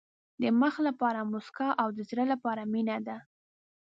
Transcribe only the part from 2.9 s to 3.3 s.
ده.